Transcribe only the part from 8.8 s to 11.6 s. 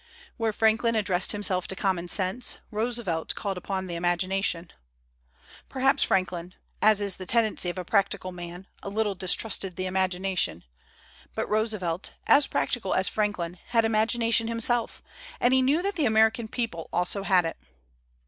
a little distrusted the imagination; but